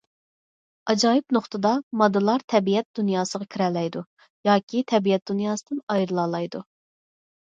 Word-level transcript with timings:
ئاجايىپ 0.91 1.33
نۇقتىدا، 1.35 1.73
ماددىلار 2.01 2.43
تەبىئەت 2.53 2.87
دۇنياسىغا 2.99 3.47
كىرەلەيدۇ 3.55 4.01
ياكى 4.49 4.81
تەبىئەت 4.93 5.25
دۇنياسىدىن 5.33 5.83
ئايرىلالايدۇ. 5.97 6.63